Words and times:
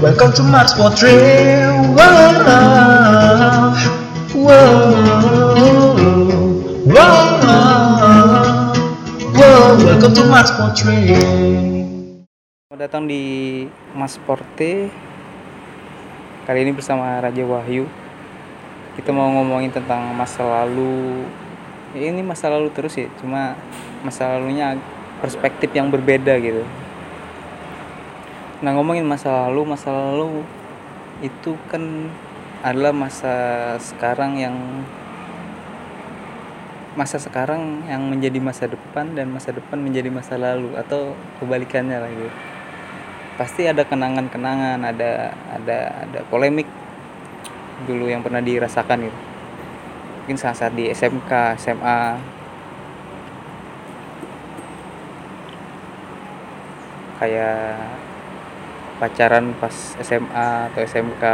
Welcome 0.00 0.32
to 0.32 0.40
Mars 0.48 0.72
Portrait. 0.72 1.60
Wow, 1.92 2.32
wow, 4.32 4.72
wow. 9.36 9.76
Welcome 9.76 10.16
to 10.16 10.24
Mars 10.24 10.56
Portrait. 10.56 11.20
Selamat 12.64 12.80
datang 12.80 13.04
di 13.04 13.68
Mas 13.92 14.16
Porte 14.24 14.88
Kali 16.48 16.64
ini 16.64 16.72
bersama 16.72 17.20
Raja 17.20 17.44
Wahyu 17.44 17.84
Kita 18.96 19.12
mau 19.12 19.28
ngomongin 19.36 19.68
tentang 19.68 20.16
masa 20.16 20.64
lalu 20.64 21.28
ya 21.92 22.08
Ini 22.08 22.24
masa 22.24 22.48
lalu 22.48 22.72
terus 22.72 22.96
ya 22.96 23.04
Cuma 23.20 23.52
masa 24.00 24.32
lalunya 24.32 24.80
perspektif 25.20 25.68
yang 25.76 25.92
berbeda 25.92 26.40
gitu 26.40 26.64
Nah 28.60 28.76
ngomongin 28.76 29.08
masa 29.08 29.48
lalu 29.48 29.72
Masa 29.72 29.88
lalu 29.88 30.44
itu 31.24 31.56
kan 31.68 32.08
adalah 32.60 32.92
masa 32.92 33.34
sekarang 33.80 34.36
yang 34.36 34.56
masa 36.92 37.16
sekarang 37.16 37.88
yang 37.88 38.04
menjadi 38.04 38.36
masa 38.36 38.68
depan 38.68 39.16
dan 39.16 39.32
masa 39.32 39.56
depan 39.56 39.80
menjadi 39.80 40.12
masa 40.12 40.36
lalu 40.36 40.76
atau 40.76 41.16
kebalikannya 41.40 41.96
lah 41.96 42.10
gitu. 42.12 42.32
Pasti 43.40 43.64
ada 43.64 43.80
kenangan-kenangan 43.88 44.84
ada 44.84 45.32
ada 45.56 45.78
ada 46.04 46.20
polemik 46.28 46.68
dulu 47.88 48.12
yang 48.12 48.20
pernah 48.20 48.44
dirasakan 48.44 49.08
gitu. 49.08 49.18
Mungkin 50.24 50.36
saat-saat 50.36 50.76
di 50.76 50.92
SMK 50.92 51.56
SMA 51.56 52.00
kayak 57.20 58.09
pacaran 59.00 59.56
pas 59.56 59.72
SMA 59.98 60.48
atau 60.68 60.80
SMK 60.84 61.24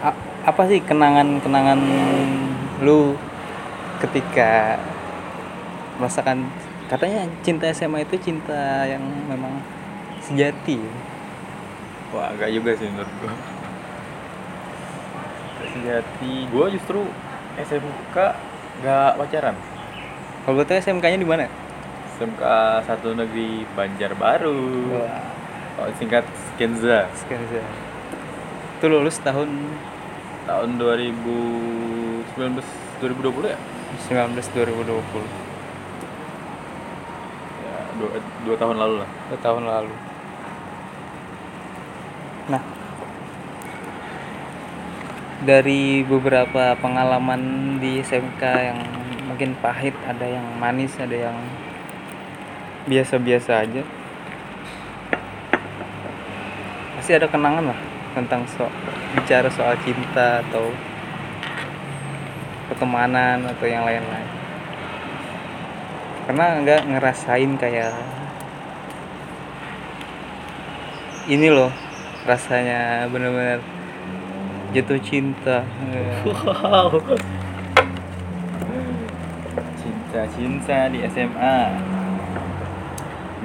A- 0.00 0.20
apa 0.42 0.62
sih 0.66 0.80
kenangan-kenangan 0.80 1.80
lu 2.80 3.12
ketika 3.98 4.80
merasakan 5.96 6.48
katanya 6.86 7.24
cinta 7.40 7.68
SMA 7.72 8.04
itu 8.04 8.16
cinta 8.20 8.84
yang 8.84 9.00
memang 9.26 9.60
sejati 10.20 10.80
Wah, 12.14 12.30
agak 12.32 12.48
juga 12.48 12.70
sih 12.72 12.86
menurut 12.86 13.10
gua. 13.18 13.34
Sejati, 15.66 16.32
gua 16.48 16.66
justru 16.70 17.02
SMK 17.58 18.16
nggak 18.78 19.10
pacaran. 19.18 19.56
kalau 20.44 20.56
betul 20.56 20.78
SMK-nya 20.78 21.18
di 21.18 21.26
mana 21.26 21.50
SMK 22.16 22.42
satu 22.82 23.12
negeri 23.12 23.68
Banjarbaru. 23.70 24.60
Wah, 24.90 25.20
Oh, 25.76 25.92
singkat 25.92 26.24
Skenza. 26.48 27.04
saja. 27.12 27.60
itu 28.72 28.86
lulus 28.86 29.20
tahun 29.20 29.76
Tahun 30.44 30.70
2019 30.80 32.32
2020 32.96 33.52
ya? 33.52 33.60
19 34.08 34.32
2020 34.48 34.96
Ya, 37.60 37.76
dua, 37.94 38.08
dua 38.40 38.56
tahun 38.56 38.76
lalu 38.78 38.94
lah. 39.00 39.10
dua 39.28 39.38
tahun 39.38 39.62
lalu 39.64 39.92
nah 42.46 42.62
dari 45.42 46.00
beberapa 46.02 46.72
pengalaman 46.76 47.42
di 47.76 48.00
SMK 48.00 48.42
yang 48.42 48.80
mungkin 49.26 49.52
pahit 49.58 49.92
ada 50.04 50.24
yang 50.24 50.46
manis 50.56 50.96
ada 50.96 51.28
yang 51.28 51.36
biasa-biasa 52.86 53.66
aja 53.66 53.82
pasti 56.96 57.12
ada 57.12 57.26
kenangan 57.26 57.74
lah 57.74 57.78
tentang 58.14 58.46
so 58.46 58.66
bicara 59.14 59.50
soal 59.50 59.74
cinta 59.82 60.42
atau 60.46 60.70
pertemanan 62.70 63.42
atau 63.46 63.66
yang 63.66 63.82
lain-lain 63.82 64.30
karena 66.26 66.46
nggak 66.62 66.82
ngerasain 66.90 67.52
kayak 67.58 67.94
ini 71.26 71.50
loh 71.50 71.70
rasanya 72.26 73.06
bener-bener 73.10 73.62
jatuh 74.74 74.98
cinta 75.02 75.62
Wow. 76.26 76.98
Cinta-cinta 79.78 80.90
di 80.90 80.98
SMA. 81.06 81.58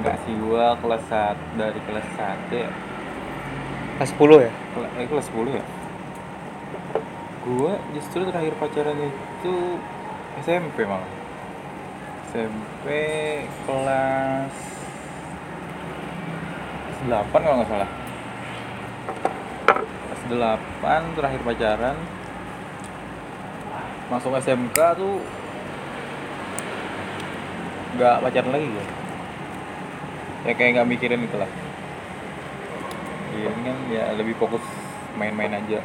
Enggak. 0.02 0.18
Sih 0.26 0.34
gua 0.34 0.74
kelas 0.82 1.04
1 1.06 1.38
dari 1.54 1.78
kelas 1.86 2.06
1 2.18 2.50
ya. 2.58 2.70
kelas 4.02 4.10
10 4.18 4.42
ya? 4.42 4.50
Kela- 4.74 4.92
eh, 4.98 5.06
kelas 5.06 5.26
10 5.30 5.54
ya? 5.54 5.64
Gua 7.46 7.78
justru 7.94 8.26
terakhir 8.26 8.58
pacaran 8.58 8.98
itu 8.98 9.54
SMP 10.42 10.82
malah. 10.82 11.06
SMP 12.34 12.86
kelas 13.62 14.54
8 17.06 17.40
kalau 17.46 17.56
nggak 17.62 17.70
salah. 17.70 17.90
Kelas 19.70 20.22
8 20.26 21.14
terakhir 21.14 21.40
pacaran. 21.46 21.96
Masuk 24.10 24.34
SMK 24.34 24.78
tuh 24.98 25.22
nggak 27.94 28.18
pacaran 28.18 28.50
lagi 28.50 28.66
gue 28.66 29.01
ya 30.42 30.52
kayak 30.54 30.70
nggak 30.78 30.90
mikirin 30.90 31.24
itu 31.24 31.36
lah 31.38 31.50
Iya 33.32 33.48
ini 33.48 33.62
kan 33.64 33.76
ya 33.88 34.04
lebih 34.12 34.36
fokus 34.36 34.60
main-main 35.16 35.56
aja. 35.56 35.80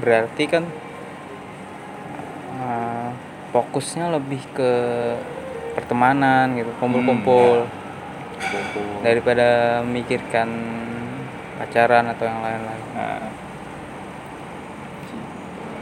berarti 0.00 0.44
kan 0.48 0.64
eh, 2.56 3.10
fokusnya 3.52 4.16
lebih 4.16 4.40
ke 4.56 4.72
pertemanan 5.76 6.56
gitu 6.56 6.72
kumpul-kumpul. 6.80 7.68
Kumpul. 8.40 8.88
daripada 9.04 9.80
memikirkan 9.84 10.48
pacaran 11.60 12.08
atau 12.08 12.24
yang 12.24 12.40
lain-lain. 12.40 12.84
Nah, 12.96 13.28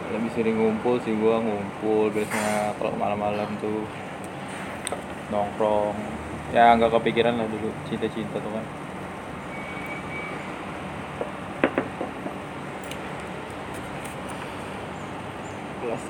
lebih 0.09 0.31
sering 0.33 0.57
ngumpul 0.57 0.97
sih 1.05 1.13
gua 1.21 1.37
ngumpul 1.41 2.09
biasanya 2.09 2.73
kalau 2.81 2.97
malam-malam 2.97 3.49
tuh 3.61 3.85
nongkrong. 5.29 5.97
Ya 6.57 6.73
nggak 6.77 6.97
kepikiran 6.97 7.37
lah 7.37 7.45
dulu 7.45 7.69
cinta-cinta 7.85 8.41
tuh 8.41 8.53
kan. 8.53 8.65
Kelas 15.85 16.03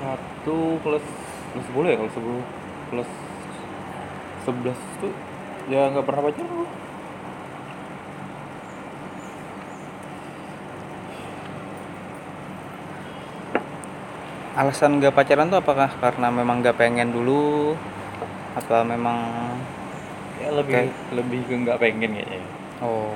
1 0.47 0.83
kelas 0.83 1.05
kelas 1.51 1.65
10 1.67 1.91
ya 1.91 1.97
kelas 1.99 2.13
10 2.15 2.91
kelas 2.91 3.09
11 4.47 5.01
tuh 5.03 5.13
ya 5.67 5.91
nggak 5.91 6.05
pernah 6.07 6.23
pacaran 6.25 6.88
alasan 14.59 14.99
gak 14.99 15.15
pacaran 15.15 15.47
tuh 15.47 15.63
apakah 15.63 15.87
karena 16.03 16.27
memang 16.27 16.59
gak 16.59 16.75
pengen 16.75 17.15
dulu? 17.15 17.79
Apa 18.59 18.83
memang 18.83 19.55
ya 20.43 20.51
lebih 20.51 20.91
lebih 21.15 21.39
ke 21.47 21.55
nggak 21.63 21.79
pengen 21.79 22.11
kayaknya. 22.11 22.43
Oh. 22.83 23.15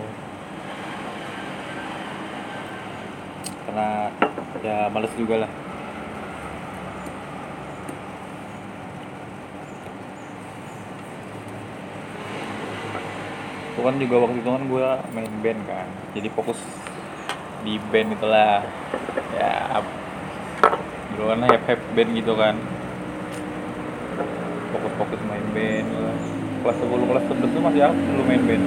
Karena 3.67 4.07
ya 4.63 4.87
males 4.87 5.11
juga 5.19 5.43
lah. 5.43 5.51
Itu 13.73 13.81
kan 13.83 13.95
juga 13.99 14.15
waktu 14.23 14.37
itu 14.39 14.47
kan 14.47 14.63
gue 14.63 14.87
main 15.11 15.33
band 15.43 15.61
kan. 15.67 15.87
Jadi 16.15 16.27
fokus 16.31 16.59
di 17.67 17.75
band 17.91 18.15
itulah. 18.15 18.63
Ya 19.35 19.83
dulu 21.13 21.25
kan 21.29 21.39
hype 21.45 21.65
hype 21.69 21.83
band 21.93 22.09
gitu 22.17 22.33
kan 22.33 22.55
fokus 24.73 24.93
fokus 24.97 25.21
main 25.29 25.45
band 25.53 25.87
lah. 25.93 26.17
kelas 26.63 26.77
10 26.79 27.09
kelas 27.09 27.23
11 27.29 27.53
tuh 27.53 27.61
masih 27.61 27.81
aku 27.85 27.99
dulu 27.99 28.21
main 28.25 28.43
band 28.43 28.63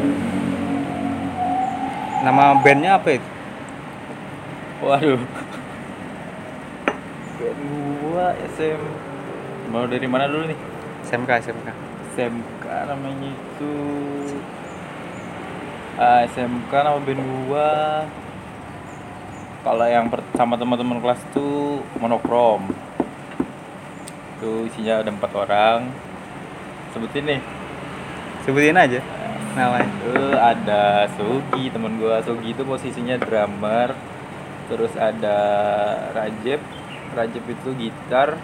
nama 2.23 2.45
bandnya 2.63 2.99
apa 2.99 3.11
itu 3.19 3.29
Waduh. 4.77 5.17
Band 7.41 7.61
gua 8.05 8.37
SM. 8.55 8.81
Mau 9.73 9.89
dari 9.89 10.05
mana 10.05 10.29
dulu 10.29 10.53
nih? 10.53 10.59
SMK 11.09 11.31
SMK 11.49 11.69
SMK 12.13 12.65
namanya 12.85 13.31
itu 13.33 13.73
Ah, 15.97 16.29
SMK 16.29 16.73
nama 16.77 17.01
band 17.01 17.23
gua 17.49 18.05
kalau 19.67 19.83
yang 19.83 20.07
sama 20.39 20.55
teman-teman 20.55 21.03
kelas 21.03 21.19
tuh 21.35 21.83
monokrom. 21.99 22.71
Itu 24.39 24.71
isinya 24.71 25.03
ada 25.03 25.11
empat 25.11 25.35
orang. 25.35 25.91
Sebutin 26.95 27.27
nih. 27.27 27.41
Sebutin 28.47 28.79
aja 28.79 29.03
namanya. 29.59 29.91
Itu 29.91 30.15
ada 30.39 31.11
Sugi 31.19 31.67
temen 31.75 31.99
gua. 31.99 32.23
Sugi 32.23 32.55
itu 32.55 32.63
posisinya 32.63 33.19
drummer. 33.19 33.91
Terus 34.71 34.95
ada 34.95 35.39
Rajep. 36.15 36.62
Rajep 37.19 37.45
itu 37.51 37.69
gitar. 37.75 38.39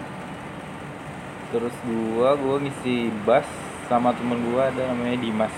Terus 1.55 1.75
gua 1.87 2.35
gua 2.35 2.59
ngisi 2.59 3.07
bass 3.23 3.47
sama 3.87 4.11
temen 4.11 4.43
gua 4.51 4.67
ada 4.67 4.91
namanya 4.91 5.23
Dimas. 5.23 5.55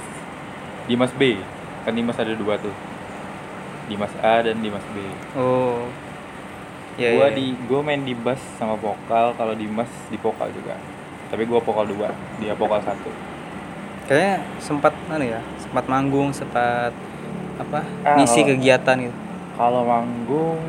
Dimas 0.86 1.10
B. 1.18 1.42
Kan 1.90 1.98
Dimas 1.98 2.22
ada 2.22 2.38
dua 2.38 2.62
tuh 2.62 2.95
Dimas 3.86 4.14
A 4.20 4.42
dan 4.42 4.58
Dimas 4.60 4.84
B. 4.94 4.98
Oh. 5.38 5.86
Ya 6.96 7.12
gua 7.20 7.28
ya, 7.28 7.36
di 7.36 7.46
gua 7.68 7.84
main 7.84 8.02
di 8.02 8.16
bass 8.16 8.40
sama 8.56 8.80
vokal 8.80 9.36
kalau 9.36 9.54
Dimas 9.54 9.92
di 10.08 10.18
vokal 10.18 10.50
juga. 10.52 10.80
Tapi 11.30 11.44
gua 11.44 11.60
vokal 11.60 11.86
dua 11.86 12.10
dia 12.40 12.56
vokal 12.56 12.80
satu. 12.82 13.12
Kayaknya 14.06 14.36
sempat 14.62 14.94
anu 15.10 15.26
ya 15.26 15.42
sempat 15.58 15.86
manggung 15.90 16.30
sempat 16.30 16.94
apa 17.58 17.82
Ah, 18.06 18.16
ngisi 18.16 18.42
kalau- 18.42 18.50
kegiatan 18.56 18.96
gitu. 19.10 19.18
Kalau 19.56 19.82
manggung 19.84 20.62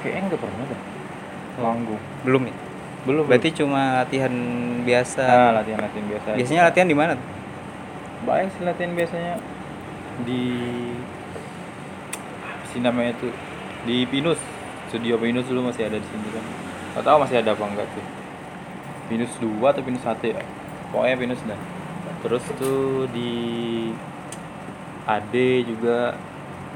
kayaknya 0.00 0.20
nggak 0.30 0.40
pernah 0.40 0.64
dah 0.70 0.80
manggung. 1.58 2.02
Belum 2.22 2.42
ya? 2.46 2.54
Belum 3.06 3.24
berarti 3.26 3.50
cuma 3.54 4.04
latihan 4.04 4.32
biasa. 4.84 5.22
Nah, 5.24 5.52
latihan 5.62 5.78
latihan 5.82 6.06
biasa 6.06 6.26
biasanya 6.38 6.62
latihan 6.70 6.88
di 6.88 6.96
mana 6.96 7.14
sih 8.28 8.62
latihan 8.66 8.92
biasanya 8.92 9.34
di 10.26 10.42
sih 12.72 12.80
namanya 12.82 13.14
tuh? 13.18 13.32
Di 13.86 14.06
Pinus. 14.08 14.40
Studio 14.88 15.20
Pinus 15.20 15.44
dulu 15.44 15.68
masih 15.68 15.86
ada 15.86 16.00
di 16.00 16.06
sini 16.08 16.28
kan. 16.32 16.44
Nggak 16.96 17.04
tahu 17.04 17.16
masih 17.20 17.36
ada 17.44 17.50
apa 17.52 17.64
enggak 17.68 17.88
tuh. 17.92 18.06
Pinus 19.12 19.32
2 19.40 19.60
atau 19.68 19.82
Pinus 19.84 20.02
1 20.04 20.32
ya? 20.32 20.42
Pokoknya 20.90 21.16
Pinus 21.20 21.40
dah. 21.44 21.60
Terus 22.24 22.44
tuh 22.56 23.06
di 23.12 23.32
AD 25.04 25.34
juga 25.68 26.16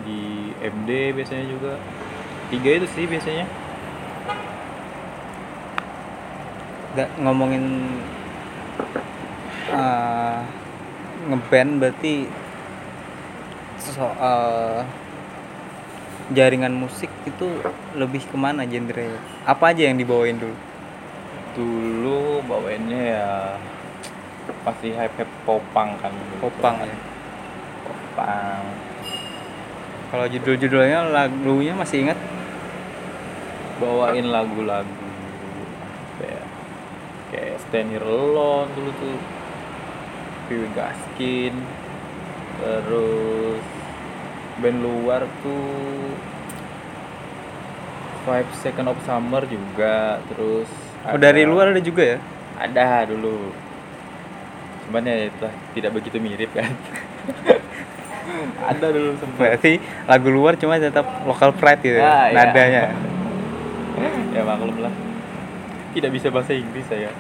di 0.05 0.53
MD 0.61 0.91
biasanya 1.17 1.47
juga. 1.49 1.73
Tiga 2.53 2.71
itu 2.77 2.87
sih 2.93 3.05
biasanya. 3.09 3.49
Nggak 6.93 7.11
ngomongin 7.25 7.65
eh, 9.73 10.41
ngeband 11.33 11.81
berarti 11.81 12.42
soal 13.91 14.87
jaringan 16.31 16.71
musik 16.71 17.11
itu 17.27 17.51
lebih 17.99 18.23
ke 18.23 18.37
mana 18.39 18.63
genre 18.63 19.19
apa 19.43 19.75
aja 19.75 19.91
yang 19.91 19.99
dibawain 19.99 20.39
dulu? 20.39 20.57
Dulu 21.59 22.47
bawainnya 22.47 23.01
ya 23.03 23.29
pasti 24.63 24.95
hype 24.95 25.19
hype 25.19 25.35
popang 25.43 25.99
kan 25.99 26.15
popang 26.39 26.79
ya? 26.87 26.97
Popang 27.83 28.63
kalau 30.13 30.29
judul-judulnya 30.29 31.11
lagunya 31.11 31.75
masih 31.75 32.07
ingat? 32.07 32.19
Bawain 33.83 34.31
lagu-lagu 34.31 35.09
kayak 36.23 36.45
kayak 37.35 37.57
Stand 37.67 37.97
Here 37.97 38.07
Alone 38.07 38.71
dulu 38.79 38.93
tuh. 39.01 39.19
Piwi 40.53 40.69
Gaskin 40.77 41.55
terus 42.63 43.63
band 44.63 44.79
luar 44.79 45.27
tuh 45.43 46.15
Five 48.23 48.47
Second 48.63 48.95
of 48.95 48.99
Summer 49.03 49.43
juga 49.51 50.23
terus 50.31 50.71
oh, 51.11 51.19
dari 51.19 51.43
luar 51.43 51.75
ada 51.75 51.83
juga 51.83 52.15
ya? 52.15 52.19
Ada 52.63 53.11
dulu. 53.11 53.51
Cuman 54.87 55.03
ya 55.03 55.27
itu 55.27 55.47
tidak 55.75 55.91
begitu 55.99 56.23
mirip 56.23 56.55
kan. 56.55 56.71
Ada 58.63 58.95
dulu 58.95 59.19
sempat. 59.19 59.39
Berarti 59.43 59.83
lagu 60.07 60.29
luar 60.31 60.55
cuma 60.55 60.79
tetap 60.79 61.03
lokal 61.27 61.51
pride 61.59 61.83
gitu 61.83 61.99
Ah, 61.99 62.31
ya, 62.31 62.35
nadanya. 62.39 62.85
Ya 64.31 64.47
maklum 64.47 64.79
lah. 64.79 64.95
Tidak 65.91 66.11
bisa 66.15 66.31
bahasa 66.31 66.55
Inggris 66.55 66.87
saya. 66.87 67.11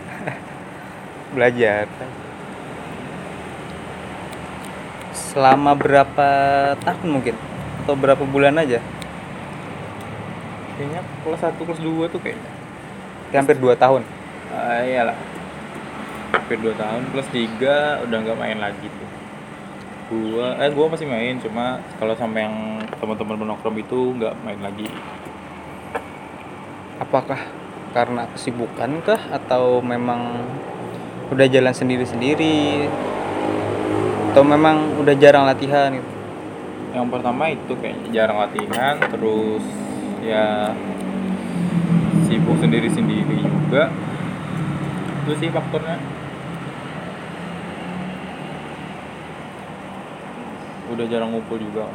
Belajar 1.34 1.90
selama 5.32 5.72
berapa 5.72 6.28
tahun 6.84 7.08
mungkin? 7.08 7.36
Atau 7.82 7.96
berapa 7.96 8.20
bulan 8.28 8.60
aja? 8.60 8.84
Kayaknya 10.76 11.00
kelas 11.24 11.40
1 11.40 11.56
kelas 11.56 11.80
2 11.80 12.12
tuh 12.12 12.20
kayaknya. 12.20 12.50
Hampir 13.32 13.56
dua 13.56 13.72
tahun? 13.72 14.04
Ah 14.52 14.84
iyalah. 14.84 15.16
Hampir 16.36 16.60
2 16.60 16.76
tahun 16.76 17.02
kelas 17.16 17.28
3 17.32 18.04
udah 18.04 18.18
nggak 18.28 18.38
main 18.38 18.58
lagi 18.60 18.86
tuh. 18.86 19.08
Gua 20.12 20.60
eh 20.60 20.68
gua 20.68 20.92
masih 20.92 21.08
main 21.08 21.40
cuma 21.40 21.80
kalau 21.96 22.12
sampai 22.12 22.44
yang 22.44 22.84
teman-teman 23.00 23.40
menongkrong 23.40 23.80
itu 23.80 24.12
nggak 24.20 24.36
main 24.44 24.60
lagi. 24.60 24.84
Apakah 27.00 27.40
karena 27.96 28.28
kesibukan 28.36 29.00
kah 29.00 29.20
atau 29.32 29.80
memang 29.80 30.44
udah 31.32 31.48
jalan 31.48 31.72
sendiri-sendiri 31.72 32.88
atau 34.32 34.48
memang 34.48 34.96
udah 34.96 35.12
jarang 35.20 35.44
latihan 35.44 35.92
gitu? 35.92 36.08
Yang 36.96 37.06
pertama 37.12 37.52
itu 37.52 37.72
kayaknya 37.76 38.08
jarang 38.16 38.40
latihan 38.40 38.96
terus 38.96 39.60
ya 40.24 40.72
sibuk 42.24 42.56
sendiri-sendiri 42.56 43.44
juga. 43.44 43.92
Itu 45.20 45.36
sih 45.36 45.52
faktornya. 45.52 46.00
Udah 50.96 51.04
jarang 51.12 51.36
ngumpul 51.36 51.60
juga. 51.60 51.92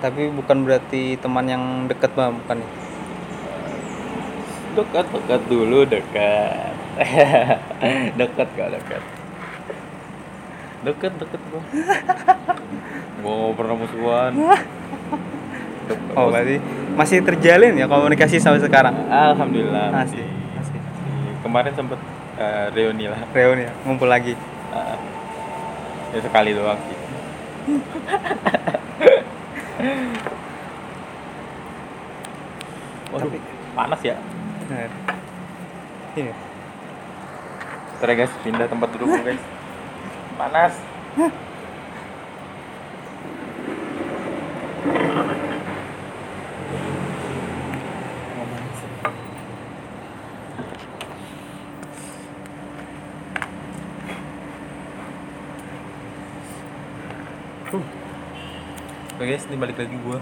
Tapi 0.00 0.32
bukan 0.32 0.64
berarti 0.64 1.20
teman 1.20 1.44
yang 1.44 1.64
deket 1.84 2.16
bang 2.16 2.32
bukan 2.40 2.64
ya? 2.64 2.70
dekat 4.80 5.06
dekat 5.12 5.42
dulu 5.44 5.84
dekat. 5.84 6.72
Dekat 8.16 8.48
gak 8.56 8.72
dekat 8.72 9.15
deket 10.86 11.12
deket 11.18 11.40
gua. 11.50 11.62
Gua 13.26 13.50
pernah 13.58 13.74
musuhan. 13.74 14.30
Oh 16.14 16.30
berarti 16.30 16.62
masih 16.94 17.26
terjalin 17.26 17.74
ya 17.74 17.90
komunikasi 17.90 18.38
sampai 18.38 18.62
sekarang? 18.62 18.94
Alhamdulillah 19.10 19.90
masih 19.90 20.22
masih. 20.54 20.78
kemarin 21.42 21.74
sempet 21.74 21.98
eh, 22.38 22.70
reuni 22.70 23.10
lah. 23.10 23.18
Reuni 23.34 23.66
ya 23.66 23.72
ngumpul 23.82 24.06
lagi? 24.06 24.38
Ah, 24.70 24.94
ya 26.14 26.22
sekali 26.22 26.54
doang 26.54 26.78
sih. 26.86 26.94
Waduh, 33.10 33.30
Tapi- 33.30 33.42
panas 33.74 34.00
ya. 34.02 34.16
Bener. 34.66 34.90
ini 36.16 36.32
Ntar 37.96 38.08
ya 38.12 38.16
guys, 38.24 38.32
pindah 38.44 38.68
tempat 38.68 38.88
duduk 38.92 39.08
guys 39.24 39.40
Panas. 40.36 40.76
Oke 59.16 59.24
guys, 59.24 59.48
ini 59.48 59.56
balik 59.56 59.80
lagi 59.80 59.96
gua 60.04 60.20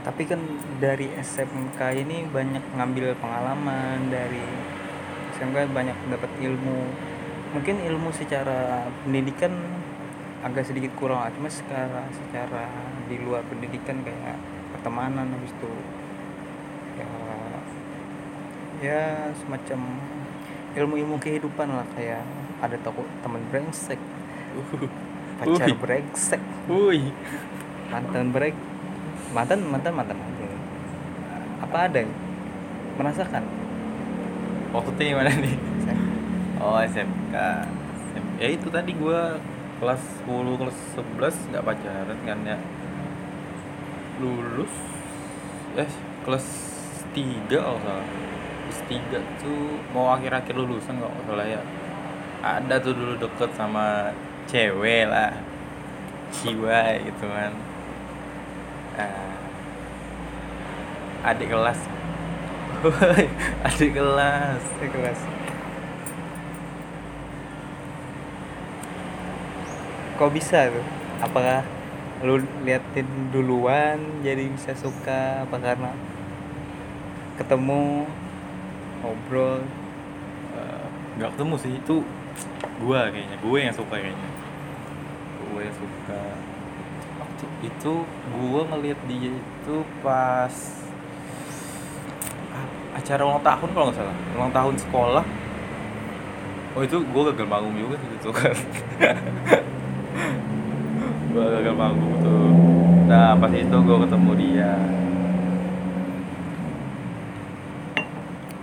tapi 0.00 0.24
kan 0.24 0.40
dari 0.80 1.12
SMK 1.12 1.80
ini 2.00 2.24
banyak 2.24 2.64
ngambil 2.72 3.12
pengalaman 3.20 4.08
dari 4.08 4.40
SMK 5.36 5.68
banyak 5.76 5.96
dapat 6.08 6.30
ilmu. 6.40 6.80
Mungkin 7.52 7.84
ilmu 7.84 8.08
secara 8.14 8.88
pendidikan 9.04 9.52
agak 10.40 10.72
sedikit 10.72 10.96
kurang 10.96 11.28
cuma 11.36 11.52
secara 11.52 12.08
secara 12.08 12.64
di 13.04 13.20
luar 13.20 13.44
pendidikan 13.44 14.00
kayak 14.00 14.40
pertemanan 14.72 15.28
habis 15.36 15.52
itu. 15.52 15.72
Ya 16.96 17.10
ya 18.80 19.02
semacam 19.36 19.80
ilmu-ilmu 20.72 21.20
kehidupan 21.20 21.68
lah 21.68 21.84
kayak 21.92 22.24
ada 22.64 22.76
toko 22.80 23.04
teman 23.20 23.44
brengsek 23.52 24.00
pacar 25.42 25.68
brengsek 25.76 26.40
mantan 27.90 28.30
break 28.30 28.56
mantan 29.30 29.60
mantan 29.62 29.92
mantan. 29.94 30.18
Aja 30.18 30.46
apa 31.70 31.86
ada 31.86 32.02
merasakan? 32.98 33.44
Maksudnya 34.74 35.04
gimana 35.14 35.30
nih? 35.30 35.56
Oh 36.58 36.76
SMK. 36.82 37.34
SM. 38.10 38.24
Ya 38.42 38.48
itu 38.50 38.66
tadi 38.68 38.90
gua 38.98 39.38
kelas 39.78 40.02
10 40.26 40.60
kelas 40.60 40.78
11 40.98 41.50
nggak 41.54 41.64
pacaran 41.64 42.18
kan 42.26 42.38
ya. 42.42 42.58
Lulus 44.18 44.74
eh 45.78 45.90
kelas 46.26 46.46
3 47.14 47.46
kalau 47.54 47.78
salah. 47.86 48.06
Kelas 48.66 48.80
3 48.90 49.22
tuh 49.38 49.78
mau 49.94 50.10
akhir-akhir 50.10 50.54
lulusan 50.58 50.98
nggak 50.98 51.12
salah 51.30 51.46
ya. 51.46 51.62
Ada 52.42 52.82
tuh 52.82 52.98
dulu 52.98 53.14
deket 53.14 53.50
sama 53.54 54.10
cewek 54.50 55.06
lah. 55.06 55.30
Jiwa 56.30 56.98
gitu 57.02 57.26
kan 57.26 57.69
Ah. 58.98 59.30
adik 61.30 61.52
kelas. 61.52 61.80
Adik 63.68 63.90
kelas. 63.92 64.62
Di 64.80 64.88
kelas. 64.88 65.20
Kok 70.16 70.30
bisa 70.32 70.68
tuh? 70.68 70.86
Apakah 71.20 71.64
lu 72.20 72.44
liatin 72.64 73.08
duluan 73.32 74.00
jadi 74.24 74.48
bisa 74.48 74.72
suka? 74.76 75.44
Apa 75.44 75.56
karena 75.60 75.92
ketemu 77.40 78.04
ngobrol? 79.00 79.64
Eh, 80.56 80.86
nggak 81.20 81.30
ketemu 81.36 81.54
sih. 81.60 81.72
Itu 81.78 81.96
gua 82.80 83.12
kayaknya. 83.12 83.36
Gue 83.44 83.58
yang 83.64 83.76
suka 83.76 83.96
kayaknya. 83.96 84.30
Gue 85.52 85.60
yang 85.68 85.76
suka 85.76 86.49
waktu 87.40 87.72
itu 87.72 87.94
gua 88.36 88.60
ngeliat 88.68 89.00
dia 89.08 89.32
itu 89.32 89.76
pas 90.04 90.52
a- 92.52 92.72
acara 93.00 93.22
ulang 93.24 93.40
tahun 93.40 93.68
kalau 93.72 93.84
nggak 93.88 93.98
salah. 93.98 94.16
Ulang 94.36 94.52
tahun 94.52 94.74
sekolah. 94.76 95.24
Oh 96.76 96.82
itu 96.84 96.96
gua 97.10 97.32
gagal 97.32 97.48
manggung 97.48 97.76
juga 97.80 97.96
sih 97.96 98.10
itu 98.12 98.30
kan. 98.30 98.54
Gua 101.30 101.46
gagal 101.46 101.74
manggung 101.78 102.14
tuh. 102.26 102.50
Nah 103.06 103.38
pas 103.38 103.52
itu 103.54 103.76
gua 103.86 104.02
ketemu 104.04 104.30
dia. 104.36 104.72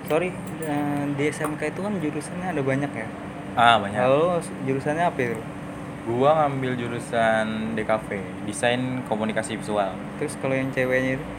Sorry 0.07 0.29
eh, 0.63 1.03
di 1.15 1.23
SMK 1.27 1.61
itu 1.73 1.79
kan 1.83 1.93
jurusannya 1.99 2.47
ada 2.53 2.61
banyak 2.63 2.91
ya? 2.91 3.07
Ah 3.57 3.75
banyak. 3.81 3.97
Lalu 3.97 4.43
jurusannya 4.67 5.03
apa 5.07 5.19
itu 5.19 5.39
Gua 6.07 6.31
ngambil 6.39 6.73
jurusan 6.77 7.75
DKV, 7.75 8.09
desain 8.47 8.79
komunikasi 9.05 9.55
visual. 9.55 9.91
terus 10.17 10.33
kalau 10.37 10.55
yang 10.55 10.71
ceweknya 10.71 11.11
itu 11.13 11.25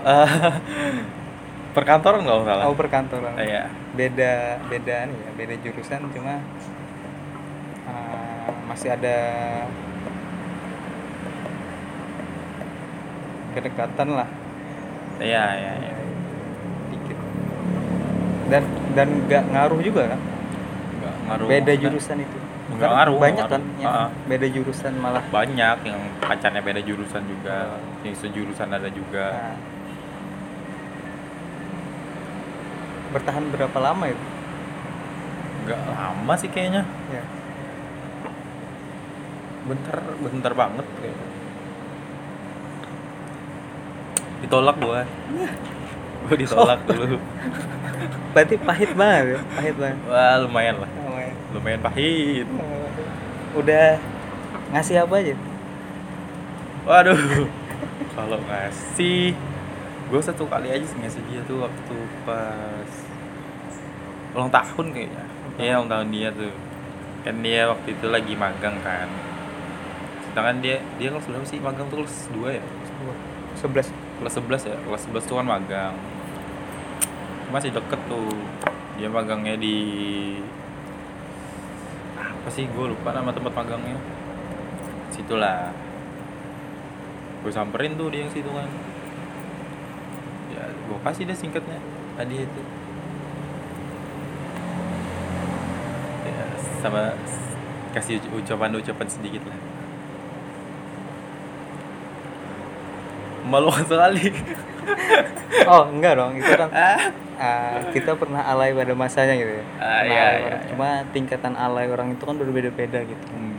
Eh, 0.00 0.52
perkantoran 1.70 2.22
nggak 2.22 2.38
salah. 2.42 2.64
oh 2.64 2.74
perkantoran 2.74 3.34
Iya. 3.34 3.66
beda 3.92 4.32
beda 4.66 4.96
nih 5.04 5.18
ya 5.18 5.30
beda 5.34 5.54
jurusan 5.58 6.00
cuma 6.08 6.38
eh, 7.84 8.48
masih 8.64 8.88
ada 8.90 9.16
kedekatan 13.50 14.08
lah 14.12 14.28
Iya, 15.18 15.44
iya, 15.52 15.72
iya. 15.82 15.94
dikit 16.88 17.18
dan 18.48 18.62
dan 18.94 19.08
nggak 19.24 19.44
ngaruh 19.50 19.80
juga 19.82 20.02
kan 20.14 20.20
Nggak 20.94 21.14
ngaruh. 21.26 21.46
beda 21.48 21.58
maksudnya. 21.64 21.82
jurusan 21.84 22.18
itu 22.22 22.38
Nggak 22.68 22.90
ngaruh, 22.90 23.16
banyak 23.16 23.46
kan 23.48 23.62
yang 23.80 23.88
Ah. 23.88 24.08
beda 24.28 24.46
jurusan 24.46 24.92
malah 25.00 25.24
Banyak 25.28 25.78
yang 25.88 26.00
pacarnya 26.20 26.60
beda 26.60 26.84
jurusan 26.84 27.24
juga, 27.24 27.74
Ah. 27.74 27.80
yang 28.04 28.12
sejurusan 28.14 28.68
ada 28.68 28.88
juga. 28.88 29.26
Nah. 29.32 29.56
bertahan 33.08 33.48
berapa 33.48 33.78
lama 33.80 34.04
itu 34.04 34.20
Nggak 35.64 35.80
lama 35.88 36.32
sih 36.36 36.48
kayaknya. 36.48 36.84
ya 37.08 37.24
Bentar, 39.64 39.96
bentar 40.20 40.52
banget 40.52 40.86
kayaknya. 40.96 41.26
Ditolak 44.40 44.76
gua. 44.76 45.04
gua 46.24 46.36
ditolak 46.36 46.80
dulu. 46.84 47.16
berarti 48.32 48.54
pahit 48.60 48.92
banget 48.92 49.24
ya 49.34 49.40
pahit 49.56 49.76
banget 49.80 49.98
Wah, 50.04 50.36
lumayan 50.44 50.76
lah. 50.84 50.90
Lumayan 51.54 51.80
pahit. 51.80 52.46
udah 53.56 53.96
ngasih 54.76 55.00
apa 55.00 55.14
aja 55.24 55.34
Waduh. 56.88 57.16
Kalau 58.16 58.38
ngasih 58.48 59.36
gue 60.08 60.20
satu 60.24 60.48
kali 60.48 60.72
aja 60.72 60.84
sih 60.88 60.96
ngasih 60.96 61.20
dia 61.28 61.44
tuh 61.44 61.60
waktu 61.68 61.96
pas 62.24 62.92
ulang 64.32 64.48
tahun 64.48 64.86
kayaknya. 64.96 65.24
Iya, 65.60 65.72
ulang 65.80 65.92
tahun 65.92 66.08
dia 66.08 66.28
tuh. 66.32 66.52
Kan 67.28 67.44
dia 67.44 67.68
waktu 67.68 67.88
itu 67.92 68.06
lagi 68.08 68.32
magang 68.32 68.80
kan. 68.80 69.08
Sedangkan 70.24 70.64
dia 70.64 70.80
dia 70.96 71.12
kelas 71.12 71.28
berapa 71.28 71.44
sih? 71.44 71.60
Magang 71.60 71.92
tuh 71.92 72.00
kelas 72.04 72.16
2 72.32 72.56
ya? 72.56 72.64
sebelas 73.58 73.92
Kelas 74.22 74.34
11 74.38 74.70
ya? 74.70 74.76
Kelas 74.88 75.02
11 75.12 75.28
tuh 75.28 75.36
kan 75.36 75.46
magang. 75.46 75.94
Masih 77.52 77.68
deket 77.76 78.00
tuh. 78.08 78.32
Dia 78.96 79.12
magangnya 79.12 79.60
di 79.60 79.76
apa 82.48 82.56
sih? 82.56 82.64
Gue 82.72 82.88
lupa 82.88 83.12
nama 83.12 83.28
tempat 83.28 83.52
magangnya 83.52 84.00
situlah. 85.12 85.68
Gue 87.44 87.52
samperin 87.52 87.92
tuh 88.00 88.08
dia 88.08 88.24
yang 88.24 88.32
situ 88.32 88.48
kan. 88.48 88.64
Ya 90.56 90.64
gue 90.72 90.98
kasih 91.04 91.28
deh 91.28 91.36
singkatnya. 91.36 91.76
Tadi 92.16 92.48
itu. 92.48 92.62
Ya 96.24 96.44
sama 96.80 97.12
kasih 97.92 98.16
ucapan-ucapan 98.32 99.08
sedikit 99.12 99.44
lah. 99.44 99.60
Malu 103.44 103.68
sekali 103.92 104.32
oh 105.68 105.84
enggak 105.92 106.16
dong 106.16 106.32
itu 106.40 106.48
kan 106.48 106.72
ah, 107.38 107.78
kita 107.94 108.18
pernah 108.18 108.42
alay 108.44 108.74
pada 108.74 108.92
masanya 108.98 109.34
gitu 109.38 109.52
ya 109.62 109.64
Pernah 109.78 110.02
iya, 110.04 110.26
iya, 110.38 110.48
iya. 110.52 110.56
cuma 110.74 110.88
tingkatan 111.14 111.54
alay 111.54 111.86
orang 111.88 112.14
itu 112.14 112.22
kan 112.26 112.36
berbeda-beda 112.36 113.00
gitu 113.06 113.26
Hmm. 113.32 113.56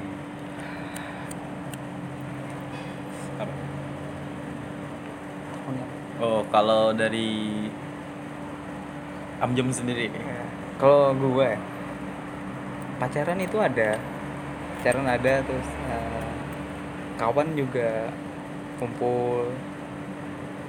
Oh, 6.20 6.44
kalau 6.52 6.92
dari 6.92 7.64
Amjem 9.40 9.72
sendiri. 9.72 10.12
Ya, 10.12 10.44
kalau 10.76 11.16
gue 11.16 11.48
ya, 11.48 11.56
pacaran 13.00 13.40
itu 13.40 13.56
ada 13.56 13.96
pacaran 14.80 15.08
ada 15.08 15.34
terus 15.44 15.70
eh, 15.88 16.28
kawan 17.16 17.56
juga 17.56 18.12
kumpul 18.80 19.52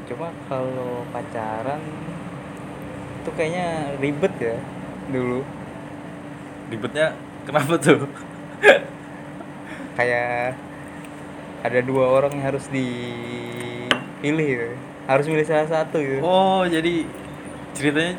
cuma 0.07 0.31
kalau 0.47 1.02
pacaran 1.11 1.83
itu 3.21 3.31
kayaknya 3.31 3.67
ribet 4.00 4.35
ya 4.41 4.57
dulu 5.09 5.45
Ribetnya 6.71 7.12
kenapa 7.45 7.75
tuh? 7.77 8.07
kayak 9.99 10.55
ada 11.61 11.81
dua 11.83 12.09
orang 12.09 12.33
yang 12.33 12.47
harus 12.47 12.65
dipilih 12.73 14.47
gitu. 14.49 14.69
harus 15.05 15.27
milih 15.29 15.45
salah 15.45 15.69
satu 15.69 16.00
gitu 16.00 16.23
Oh, 16.23 16.65
jadi 16.65 17.05
ceritanya 17.75 18.17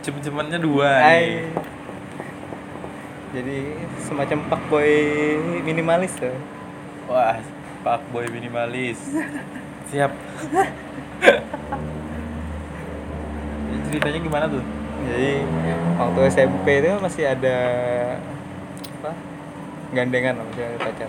cem-cemannya 0.00 0.58
dua 0.60 0.90
Hai. 1.02 1.18
nih. 1.18 1.50
jadi 3.30 3.58
semacam 4.00 4.38
pak 4.46 4.62
boy 4.68 4.90
minimalis 5.62 6.14
tuh 6.14 6.36
Wah, 7.10 7.42
Pak 7.82 8.06
Boy 8.14 8.30
minimalis. 8.30 8.94
Siap. 9.90 10.14
Ceritanya 13.90 14.20
gimana 14.20 14.46
tuh? 14.46 14.62
jadi 15.00 15.42
waktu 15.96 16.20
SMP 16.28 16.66
itu 16.76 16.92
masih 17.00 17.24
ada 17.24 17.56
apa 18.94 19.10
gandengan 19.90 20.36
ada 20.36 20.76
pacar 20.76 21.08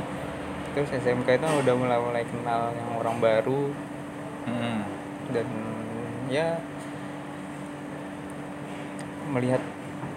terus 0.71 0.89
SMK 0.95 1.27
itu 1.27 1.43
udah 1.43 1.73
mulai 1.75 1.99
mulai 1.99 2.23
kenal 2.23 2.71
yang 2.71 2.89
orang 2.95 3.19
baru 3.19 3.75
Hmm. 4.41 4.81
dan 5.29 5.45
ya 6.25 6.57
melihat 9.27 9.61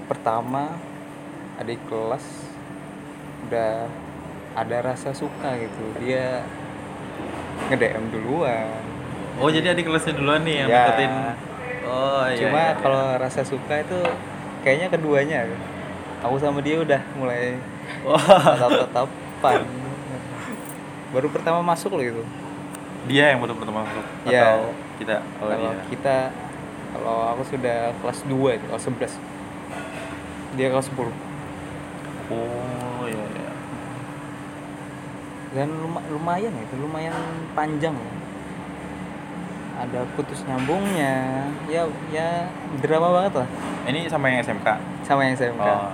pertama 0.07 0.81
adik 1.57 1.77
kelas 1.85 2.25
udah 3.45 3.85
ada 4.55 4.77
rasa 4.81 5.13
suka 5.13 5.59
gitu 5.59 5.85
dia 5.99 6.41
nge 7.69 7.77
DM 7.77 8.07
duluan 8.11 8.81
Oh, 9.35 9.51
jadi 9.51 9.75
adik 9.75 9.91
kelasnya 9.91 10.15
duluan 10.15 10.41
nih 10.41 10.63
yang 10.63 10.69
Ya. 10.71 10.79
deketin. 10.87 11.11
Oh, 11.85 12.25
iya. 12.27 12.39
cuma 12.41 12.59
iya, 12.59 12.71
iya. 12.73 12.81
kalau 12.81 13.03
rasa 13.17 13.41
suka 13.43 13.75
itu 13.81 13.99
kayaknya 14.61 14.89
keduanya 14.89 15.39
aku 16.21 16.41
sama 16.41 16.59
dia 16.61 16.81
udah 16.81 17.01
mulai 17.15 17.61
Wah, 18.01 18.17
tatap-tatapan 18.57 19.61
baru 21.13 21.29
pertama 21.29 21.61
masuk 21.61 21.95
loh 21.95 22.05
itu 22.05 22.23
dia 23.05 23.31
yang 23.31 23.45
baru 23.45 23.53
pertama 23.55 23.85
masuk 23.85 24.05
Iya. 24.25 24.41
atau 24.57 24.73
kita? 24.97 25.17
Oh, 25.39 25.47
kalau 25.47 25.71
iya. 25.71 25.83
kita 25.93 26.17
kalau 26.95 27.17
aku 27.37 27.43
sudah 27.45 27.79
kelas 28.01 28.19
2 28.25 28.57
itu 28.57 28.65
kelas 28.65 28.85
11 28.89 29.13
dia 30.57 30.69
kelas 30.73 30.89
10 30.89 31.13
Oh, 32.33 33.05
iya. 33.05 33.21
iya. 33.37 33.51
dan 35.53 35.69
luma- 35.71 36.03
lumayan 36.09 36.51
itu 36.57 36.75
lumayan 36.81 37.13
panjang 37.53 37.93
ya. 37.95 38.13
Ada 39.85 40.01
putus 40.13 40.41
nyambungnya 40.43 41.45
ya 41.67 41.83
ya 42.09 42.49
drama 42.79 43.09
banget 43.15 43.33
lah 43.39 43.49
Ini 43.85 44.09
sama 44.09 44.27
yang 44.27 44.41
SMK. 44.41 44.69
sama 45.03 45.21
yang 45.23 45.35
SMK 45.35 45.61
Oh. 45.61 45.93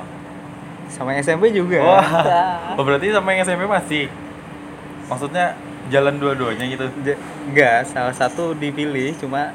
sama 0.87 1.09
yang 1.11 1.21
SMP 1.21 1.51
juga 1.51 1.79
Wah. 1.79 2.75
Oh, 2.75 2.83
berarti 2.83 3.09
sama 3.09 3.31
yang 3.31 3.43
SMP 3.43 3.63
masih. 3.65 4.07
Maksudnya 5.07 5.55
jalan 5.87 6.17
dua-duanya 6.17 6.67
gitu. 6.67 6.87
J- 7.01 7.19
enggak 7.45 7.83
salah 7.85 8.11
satu 8.11 8.55
dipilih 8.55 9.15
cuma 9.17 9.51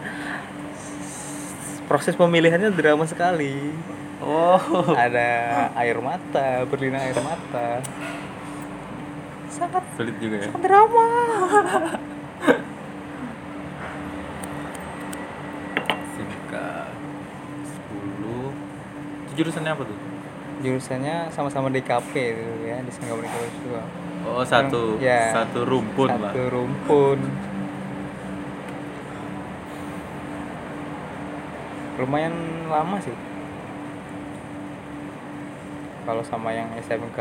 proses 1.86 2.12
pemilihannya 2.14 2.72
drama 2.72 3.04
sekali 3.04 3.72
Oh. 4.18 4.60
ada 4.96 5.28
air 5.76 6.00
mata 6.00 6.64
berlinang 6.66 7.04
air 7.04 7.20
mata 7.20 7.84
sangat 9.50 9.84
Sulit 9.94 10.16
juga 10.18 10.36
ya. 10.38 10.48
sangat 10.50 10.62
drama 10.62 11.06
jurusannya 19.36 19.72
apa 19.72 19.84
tuh? 19.84 19.98
jurusannya 20.58 21.30
sama-sama 21.30 21.68
DKP 21.68 22.14
itu 22.32 22.46
ya 22.66 22.80
desain 22.82 23.06
komunikasi 23.06 23.48
visual 23.54 23.86
Oh, 24.26 24.42
satu 24.42 24.98
Ya. 24.98 25.30
satu 25.32 25.62
rumpun 25.64 26.10
lah. 26.10 26.32
satu 26.32 26.50
rumpun 26.50 27.20
lumayan 31.96 32.34
lama 32.68 32.98
sih 32.98 33.14
kalau 36.04 36.22
sama 36.22 36.52
yang 36.52 36.68
SMK 36.76 37.18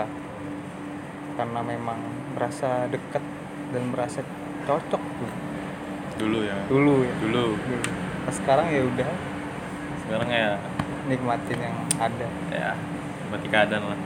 karena 1.35 1.61
memang 1.61 1.99
merasa 2.33 2.88
dekat 2.88 3.23
dan 3.71 3.83
merasa 3.88 4.21
cocok 4.64 5.02
tuh 5.02 5.33
Dulu 6.14 6.38
ya. 6.40 6.54
dulu 6.64 7.02
ya 7.02 7.14
Dulu. 7.21 7.47
dulu. 7.59 7.90
Pas 8.25 8.35
sekarang 8.35 8.71
ya 8.71 8.83
udah 8.83 9.11
Sekarang 10.00 10.28
ya 10.30 10.49
nikmatin 11.08 11.58
yang 11.61 11.76
ada. 12.00 12.28
Ya 12.49 12.73
mati 13.34 13.49
keadaan 13.50 13.84
lah. 13.90 14.00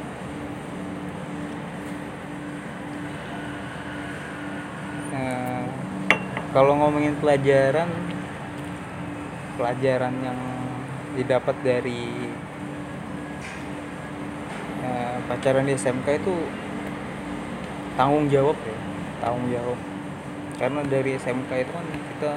Eh, 5.13 5.65
kalau 6.57 6.73
ngomongin 6.81 7.13
pelajaran 7.21 7.91
pelajaran 9.59 10.15
yang 10.23 10.41
didapat 11.19 11.57
dari 11.67 12.31
eh, 14.81 15.17
pacaran 15.27 15.67
di 15.67 15.75
SMK 15.75 16.09
itu 16.23 16.35
tanggung 17.99 18.31
jawab 18.31 18.57
ya 18.65 18.79
tanggung 19.21 19.47
jawab. 19.53 19.79
Karena 20.59 20.81
dari 20.89 21.15
SMK 21.21 21.51
itu 21.53 21.71
kan 21.75 21.87
kita 21.93 22.33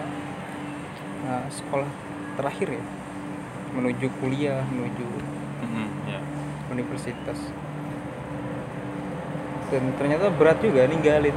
eh, 1.29 1.45
sekolah 1.47 1.89
terakhir 2.35 2.69
ya 2.75 3.00
menuju 3.71 4.07
kuliah 4.17 4.61
menuju 4.65 5.07
Mm-mm, 5.61 5.87
ya. 6.05 6.19
universitas 6.69 7.39
dan 9.67 9.83
ternyata 9.95 10.27
berat 10.29 10.59
juga 10.59 10.83
ninggalin 10.83 11.35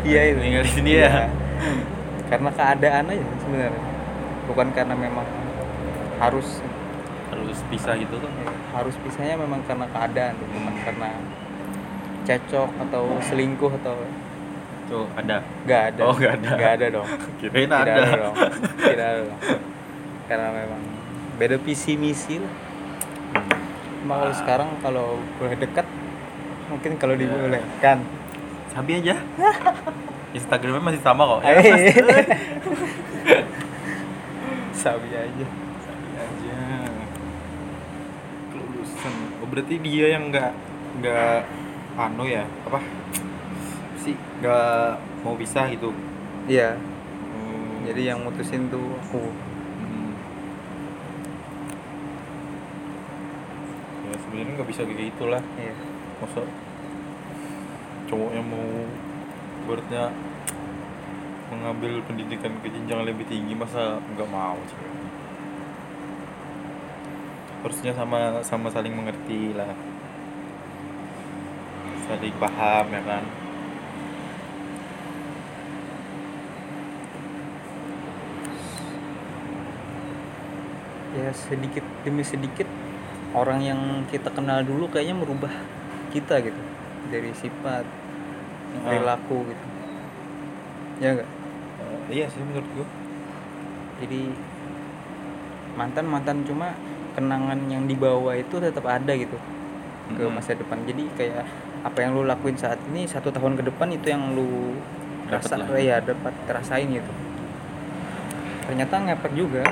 dia 0.00 0.20
itu 0.26 0.40
Ninggalin 0.40 0.80
dia. 0.80 0.96
Iya. 0.96 1.10
karena 2.26 2.50
keadaan 2.50 3.04
aja 3.06 3.24
sebenarnya 3.38 3.82
bukan 4.46 4.68
karena 4.70 4.94
memang 4.94 5.26
harus 6.18 6.60
Harus 7.28 7.60
pisah 7.66 7.94
gitu 7.94 8.18
tuh. 8.18 8.30
harus 8.72 8.96
pisahnya 8.98 9.36
memang 9.36 9.60
karena 9.62 9.86
keadaan 9.86 10.34
bukan 10.42 10.74
karena 10.82 11.08
cecok 12.24 12.70
atau 12.82 13.04
selingkuh 13.22 13.72
atau 13.78 13.94
Tuh 14.88 15.04
ada. 15.14 15.44
nggak 15.62 15.82
ada 15.92 16.00
Oh, 16.02 16.12
nggak 16.12 16.32
ada. 16.34 16.50
nggak 16.56 16.72
ada 16.74 16.86
dong 16.90 17.08
Kirain 17.38 17.68
tidak 17.68 17.84
ada. 17.84 17.92
ada 17.94 18.12
dong 18.18 18.34
tidak 18.80 19.06
ada 19.06 19.20
dong 19.22 19.40
karena 20.26 20.48
memang 20.50 20.82
beda 21.38 21.56
visi 21.56 21.94
misi 21.94 22.36
lah 22.36 22.54
Cuma 23.98 24.14
kalau 24.16 24.30
Ah. 24.30 24.34
sekarang 24.34 24.68
kalau 24.78 25.06
boleh 25.36 25.54
dekat 25.54 25.86
mungkin 26.66 26.96
kalau 26.96 27.14
Ya. 27.14 27.20
dibolehkan 27.24 27.98
Sabi 28.68 28.94
aja. 28.94 29.16
Instagramnya 30.36 30.82
masih 30.84 31.00
sama 31.00 31.24
kok. 31.26 31.40
Ya, 31.40 31.56
sabi 34.76 35.08
aja 35.10 35.46
Sabi 35.80 36.10
aja. 36.14 36.60
Kelulusan. 38.48 39.14
Oh 39.40 39.48
berarti 39.48 39.74
dia 39.78 40.14
yang 40.14 40.28
nggak 40.28 40.52
nggak 41.00 41.40
anu 41.96 42.24
ya 42.24 42.44
apa 42.62 42.78
sih 43.96 44.14
nggak 44.38 44.94
mau 45.20 45.34
pisah 45.34 45.66
gitu. 45.68 45.90
iya 46.44 46.78
Hmm. 46.78 47.82
jadi 47.84 48.14
yang 48.14 48.22
mutusin 48.22 48.68
tuh 48.68 48.84
aku 49.00 49.32
Hmm. 49.80 50.12
Sebenarnya 54.38 54.54
nggak 54.54 54.70
bisa 54.70 54.86
kayak 54.86 55.02
gitulah. 55.10 55.42
iya. 55.58 55.74
Masa 56.22 56.46
cowok 58.06 58.30
yang 58.38 58.46
mau 58.46 58.70
berarti 59.66 60.14
mengambil 61.50 61.92
pendidikan 62.06 62.54
ke 62.62 62.70
jenjang 62.70 63.02
lebih 63.02 63.26
tinggi 63.26 63.58
masa 63.58 63.98
nggak 63.98 64.30
mau 64.30 64.54
ceweknya 64.62 65.08
harusnya 67.66 67.90
sama 67.90 68.38
sama 68.46 68.70
saling 68.70 68.94
mengerti 68.94 69.50
lah. 69.50 69.74
Saling 72.06 72.36
paham 72.38 72.86
ya 72.94 73.02
kan? 73.02 73.24
Ya 81.18 81.34
sedikit 81.34 81.82
demi 82.06 82.22
sedikit 82.22 82.77
orang 83.38 83.60
yang 83.62 83.80
kita 84.10 84.28
kenal 84.30 84.60
dulu 84.62 84.90
kayaknya 84.90 85.14
merubah 85.14 85.52
kita 86.10 86.42
gitu. 86.42 86.60
Dari 87.08 87.30
sifat 87.32 87.84
Ah. 88.68 88.80
perilaku 88.84 89.48
gitu. 89.48 89.66
Ya 91.00 91.14
enggak 91.16 91.30
Eh, 91.78 92.20
iya 92.20 92.26
sih 92.26 92.42
menurut 92.42 92.66
gua. 92.74 92.86
Jadi 94.02 94.34
mantan 95.78 96.06
mantan 96.10 96.42
cuma 96.42 96.74
kenangan 97.14 97.58
yang 97.70 97.86
dibawa 97.86 98.34
itu 98.34 98.58
tetap 98.58 98.82
ada 98.82 99.14
gitu 99.14 99.38
ke 100.14 100.24
masa 100.26 100.58
depan. 100.58 100.82
Jadi 100.82 101.06
kayak 101.14 101.46
apa 101.86 101.98
yang 102.02 102.18
lu 102.18 102.26
lakuin 102.26 102.58
saat 102.58 102.82
ini 102.90 103.06
satu 103.06 103.30
tahun 103.30 103.54
ke 103.54 103.70
depan 103.70 103.94
itu 103.94 104.10
yang 104.10 104.34
lu 104.34 104.74
rasa 105.30 105.54
lah. 105.60 105.70
ya 105.78 106.02
dapat 106.02 106.34
rasain 106.50 106.90
gitu. 106.90 107.12
Ternyata 108.66 108.94
ngepek 108.98 109.32
juga 109.38 109.64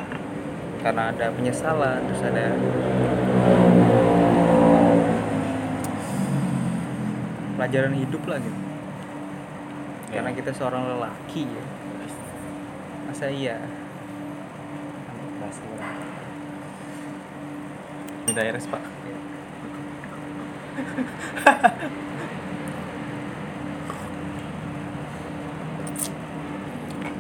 karena 0.87 1.11
ada 1.11 1.35
penyesalan 1.35 1.99
terus 2.07 2.23
ada 2.23 2.55
pelajaran 7.67 7.99
hidup 7.99 8.23
lah 8.31 8.39
gitu. 8.39 8.61
Ya. 10.07 10.23
karena 10.23 10.31
kita 10.39 10.55
seorang 10.55 10.87
lelaki 10.87 11.51
ya. 11.51 11.65
Masa 13.11 13.27
iya? 13.27 13.59
Minta 18.23 18.47
iris 18.47 18.71
pak. 18.71 18.83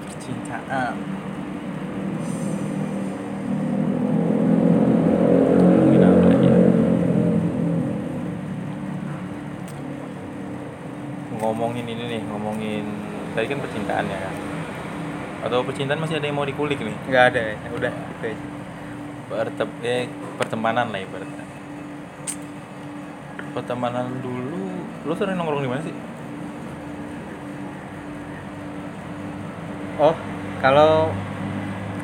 Percintaan 0.06 0.94
Ngomongin 5.74 6.02
apa 6.06 6.22
lagi 6.30 6.46
ya? 6.46 6.58
Ngomongin 11.56 11.88
ini 11.88 12.04
nih 12.04 12.22
ngomongin 12.28 12.84
tadi 13.32 13.48
kan 13.48 13.64
percintaan 13.64 14.04
ya 14.04 14.18
kan? 14.20 14.34
Atau 15.48 15.64
percintaan 15.64 16.04
masih 16.04 16.20
ada 16.20 16.28
yang 16.28 16.36
mau 16.36 16.44
dikulik 16.44 16.76
nih? 16.76 16.96
Nggak 17.08 17.24
ada 17.32 17.40
ya 17.56 17.68
udah 17.72 17.92
gitu 17.96 18.24
aja. 18.28 19.64
Eh, 19.80 20.04
pertemanan 20.36 20.92
lah 20.92 21.00
ibaratnya 21.00 21.46
pertemanan 23.56 24.20
dulu 24.20 24.84
lu 25.08 25.12
sering 25.16 25.40
nongkrong 25.40 25.64
di 25.64 25.70
mana 25.72 25.80
sih? 25.80 25.96
Oh 29.96 30.12
kalau 30.60 31.08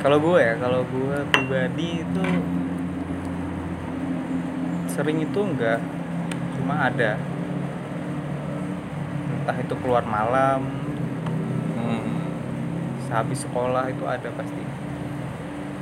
kalau 0.00 0.16
gue 0.16 0.40
ya 0.40 0.56
kalau 0.56 0.80
gue 0.88 1.16
pribadi 1.28 2.00
itu 2.00 2.24
sering 4.88 5.20
itu 5.20 5.40
enggak 5.44 5.76
cuma 6.56 6.88
ada 6.88 7.20
entah 9.42 9.58
itu 9.58 9.74
keluar 9.82 10.06
malam 10.06 10.62
hmm. 11.74 12.14
sehabis 13.10 13.42
sekolah 13.42 13.90
itu 13.90 14.06
ada 14.06 14.30
pasti. 14.38 14.62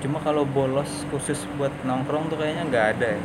Cuma 0.00 0.16
kalau 0.24 0.48
bolos 0.48 1.04
khusus 1.12 1.44
buat 1.60 1.68
nongkrong 1.84 2.32
tuh 2.32 2.40
kayaknya 2.40 2.64
nggak 2.72 2.86
ada 2.96 3.08
ya. 3.20 3.22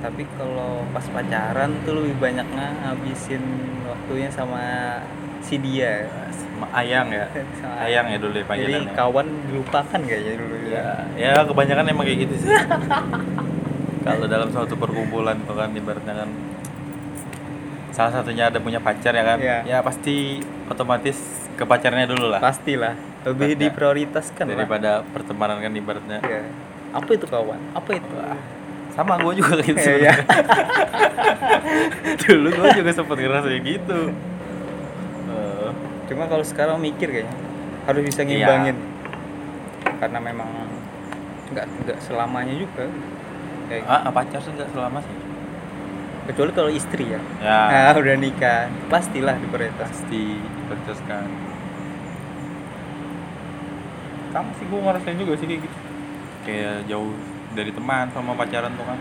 Tapi 0.00 0.24
kalau 0.40 0.80
pas 0.96 1.04
pacaran 1.12 1.76
tuh 1.84 2.00
lebih 2.00 2.16
banyak 2.16 2.48
ngabisin 2.56 3.44
waktunya 3.84 4.32
sama 4.32 4.96
si 5.44 5.60
dia. 5.60 6.08
Sama 6.32 6.72
ayang 6.72 7.12
ya? 7.12 7.28
Sama 7.60 7.84
ayang. 7.84 8.08
Ya 8.08 8.16
dulu 8.16 8.32
ya 8.32 8.44
jadi 8.48 8.80
kawan 8.96 9.28
dilupakan 9.44 10.00
kayaknya 10.00 10.34
dulu 10.40 10.56
ya 10.70 10.86
ya 11.18 11.42
kebanyakan 11.42 11.90
emang 11.90 12.06
kayak 12.06 12.18
gitu 12.30 12.34
sih 12.46 12.48
kalau 14.00 14.24
dalam 14.24 14.48
suatu 14.48 14.74
perkumpulan 14.74 15.36
tuh 15.44 15.54
kan 15.54 15.68
ibaratnya 15.70 16.24
kan 16.24 16.28
salah 17.90 18.12
satunya 18.16 18.48
ada 18.48 18.56
punya 18.62 18.80
pacar 18.80 19.12
ya 19.12 19.24
kan? 19.26 19.38
Iya. 19.38 19.58
ya 19.66 19.78
pasti 19.84 20.40
otomatis 20.70 21.18
ke 21.52 21.64
pacarnya 21.68 22.08
dulu 22.08 22.32
lah. 22.32 22.40
Pastilah. 22.40 22.96
Lebih 23.28 23.60
diprioritaskan 23.60 24.48
lah. 24.48 24.56
Daripada 24.56 24.90
pertemanan 25.04 25.60
kan 25.60 25.72
ibaratnya. 25.74 26.18
Ya. 26.24 26.42
apa 26.90 27.06
itu 27.12 27.26
kawan? 27.28 27.60
Apa 27.76 27.90
itu? 28.00 28.14
Sama 28.90 29.14
gue 29.20 29.32
juga 29.38 29.60
gitu 29.62 29.78
sebenarnya. 29.78 30.14
dulu 32.26 32.48
gue 32.50 32.68
juga 32.82 32.90
sempet 32.90 33.16
ngerasa 33.20 33.46
kayak 33.46 33.62
gitu. 33.62 34.00
Eh, 35.30 35.68
cuma 36.10 36.24
kalau 36.26 36.42
sekarang 36.42 36.80
mikir 36.80 37.12
kayaknya 37.12 37.36
harus 37.86 38.02
bisa 38.02 38.24
Iya. 38.24 38.26
ngimbangin. 38.26 38.76
Karena 40.00 40.18
memang 40.18 40.48
nggak 41.52 41.66
nggak 41.84 41.98
selamanya 42.00 42.54
juga 42.56 42.86
kayak 43.70 43.86
ah 43.86 44.10
pacar 44.10 44.42
sih 44.42 44.50
nggak 44.50 44.70
selama 44.74 44.98
sih. 45.06 45.16
Kecuali 46.26 46.50
kalau 46.50 46.70
istri 46.74 47.14
ya. 47.14 47.20
Ya. 47.38 47.60
Nah 47.70 47.94
udah 47.94 48.16
nikah. 48.18 48.66
Pastilah 48.90 49.38
diprioritas 49.38 49.86
pasti 49.86 50.36
diprioritaskan 50.42 51.24
sama 54.30 54.50
sih 54.54 54.66
gue 54.70 54.78
ngerasain 54.78 55.18
juga 55.18 55.34
sih 55.38 55.46
kayak 55.46 55.60
gitu. 55.62 55.78
Kayak 56.46 56.76
jauh 56.86 57.14
dari 57.54 57.70
teman 57.70 58.10
sama 58.10 58.34
pacaran 58.34 58.74
tuh 58.74 58.86
kan. 58.86 58.98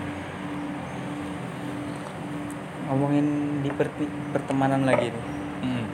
Ngomongin 2.89 3.25
di 3.65 3.69
per- 3.73 4.13
pertemanan 4.33 4.85
lagi 4.85 5.09
nih. 5.09 5.25
Hmm. 5.59 5.85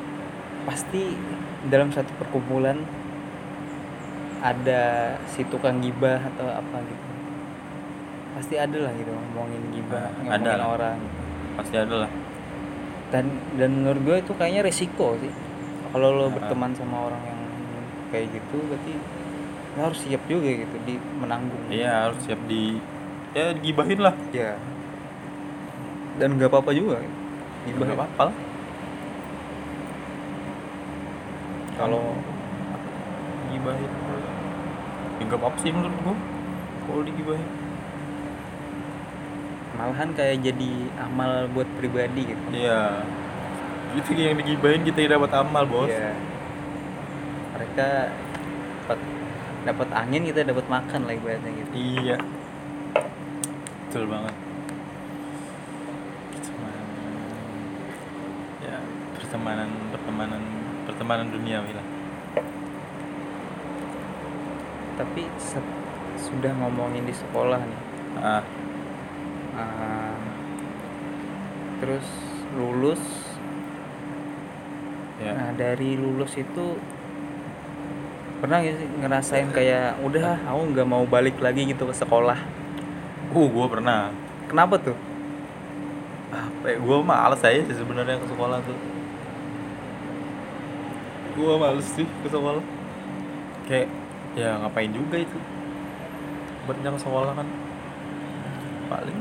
pasti 0.65 1.13
dalam 1.69 1.89
satu 1.89 2.09
perkumpulan 2.21 2.77
ada 4.45 5.13
si 5.29 5.41
tukang 5.45 5.81
gibah 5.81 6.21
atau 6.21 6.45
apa 6.45 6.85
gitu 6.85 7.14
pasti 8.35 8.55
ada 8.55 8.77
lah 8.81 8.93
gitu 8.93 9.11
ngomongin 9.11 9.63
gibah 9.71 9.97
Ah, 9.97 10.11
ngomongin 10.13 10.35
ada 10.35 10.51
lah. 10.53 10.67
orang. 10.69 10.97
Pasti 11.55 11.75
ada 11.77 11.95
lah. 11.97 12.11
Dan 13.07 13.25
dan 13.55 13.69
menurut 13.73 14.01
gue 14.01 14.15
itu 14.19 14.31
kayaknya 14.33 14.61
resiko 14.61 15.15
sih. 15.17 15.31
Kalau 15.89 16.11
lo 16.11 16.25
Ah. 16.25 16.29
berteman 16.29 16.71
sama 16.71 17.07
orang 17.07 17.23
yang 17.23 17.39
kayak 18.05 18.27
gitu 18.29 18.57
berarti 18.61 18.93
lo 19.71 19.81
harus 19.81 19.99
siap 19.99 20.21
juga 20.25 20.49
gitu 20.53 20.75
di 20.83 20.95
menanggung. 21.15 21.63
Iya 21.67 21.91
harus 22.05 22.19
siap 22.21 22.39
di 22.43 22.79
ya 23.31 23.51
digibahin 23.51 23.99
lah. 23.99 24.15
Ya 24.29 24.59
dan 26.15 26.35
nggak 26.35 26.47
apa-apa 26.47 26.71
juga. 26.71 26.99
Gibah 27.63 27.83
nggak 27.85 27.97
apa-apa 27.97 28.21
lah. 28.25 28.35
Kalau 31.75 32.03
gibahin 33.49 33.91
ya 35.15 35.23
nggak 35.25 35.39
apa-apa 35.39 35.57
sih 35.57 35.71
menurut 35.71 35.95
gue 35.97 36.15
kalau 36.85 37.01
digibahin 37.01 37.47
malahan 39.75 40.09
kayak 40.11 40.39
jadi 40.41 40.71
amal 40.99 41.47
buat 41.51 41.67
pribadi 41.75 42.31
gitu 42.31 42.43
iya 42.51 43.03
itu 43.95 44.11
yang 44.11 44.35
digibahin 44.35 44.83
kita 44.83 45.03
yang 45.03 45.19
dapat 45.19 45.31
amal 45.35 45.63
bos 45.63 45.87
Iya. 45.87 46.11
mereka 47.55 47.87
dapat 48.83 48.99
dapat 49.65 49.87
angin 49.91 50.21
kita 50.25 50.43
dapat 50.43 50.65
makan 50.67 50.99
lah 51.03 51.13
ibaratnya 51.13 51.51
gitu 51.55 51.73
Iya. 51.75 52.17
Betul 53.85 54.11
banget. 54.11 54.35
Pertemanan. 56.35 56.85
Ya, 58.59 58.77
pertemanan, 59.15 59.69
pertemanan, 59.89 60.41
pertemanan 60.83 61.27
duniawi 61.31 61.71
lah. 61.71 61.87
tapi 64.95 65.27
sudah 66.15 66.55
ngomongin 66.55 67.03
di 67.03 67.11
sekolah 67.11 67.59
nih 67.59 67.79
Ah, 68.15 68.39
ah, 69.55 70.15
terus 71.79 72.07
lulus 72.55 73.01
ya. 75.19 75.31
nah 75.35 75.51
dari 75.55 75.99
lulus 75.99 76.35
itu 76.39 76.79
pernah 78.39 78.61
gak 78.61 78.77
sih 78.77 78.87
ngerasain 79.01 79.49
kayak 79.49 79.97
udah 80.03 80.37
aku 80.43 80.61
nggak 80.75 80.87
mau 80.87 81.03
balik 81.07 81.39
lagi 81.39 81.65
gitu 81.65 81.87
ke 81.87 81.95
sekolah 81.95 82.37
Uh, 83.35 83.51
gua 83.51 83.67
pernah. 83.67 84.13
kenapa 84.47 84.79
tuh 84.79 84.95
Apa 86.31 86.71
ya? 86.71 86.77
Gua 86.79 87.03
males 87.03 87.39
aja 87.43 87.63
sih 87.63 87.75
sebenarnya 87.75 88.19
ke 88.19 88.27
sekolah 88.27 88.59
tuh. 88.63 88.75
Gua 91.39 91.55
males 91.55 91.87
sih 91.95 92.03
ke 92.03 92.27
sekolah. 92.27 92.63
Kayak 93.67 93.87
ya 94.35 94.59
ngapain 94.59 94.91
juga 94.91 95.19
itu. 95.19 95.37
Ke 96.67 96.99
sekolah 96.99 97.39
kan 97.39 97.47
paling 98.91 99.19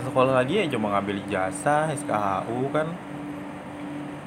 ke 0.00 0.08
sekolah 0.08 0.32
lagi 0.40 0.64
ya 0.64 0.64
cuma 0.72 0.96
ngambil 0.96 1.20
ijazah 1.28 1.92
SKHU 1.92 2.72
kan. 2.72 2.88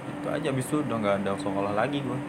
Itu 0.05 0.27
aja 0.29 0.47
habis 0.53 0.69
itu 0.69 0.85
udah 0.85 0.97
nggak 1.01 1.15
ada 1.25 1.33
sekolah 1.41 1.73
lagi 1.73 1.97
gua. 2.05 2.19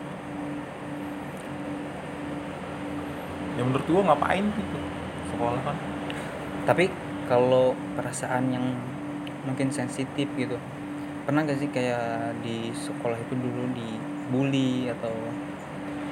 Ya 3.60 3.62
menurut 3.68 3.84
gua 3.84 4.02
ngapain 4.08 4.48
gitu 4.48 4.78
sekolah 5.36 5.60
kan. 5.60 5.76
Tapi 6.64 6.88
kalau 7.28 7.76
perasaan 7.92 8.48
yang 8.48 8.66
mungkin 9.44 9.68
sensitif 9.68 10.24
gitu 10.40 10.56
pernah 11.24 11.40
gak 11.44 11.56
sih 11.56 11.72
kayak 11.72 12.36
di 12.44 12.68
sekolah 12.72 13.16
itu 13.16 13.32
dulu 13.32 13.64
dibully 13.72 14.92
atau 14.92 15.12